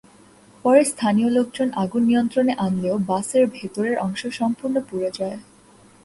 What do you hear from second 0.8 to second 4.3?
স্থানীয় লোকজন আগুন নিয়ন্ত্রণে আনলেও বাসের ভেতরের অংশ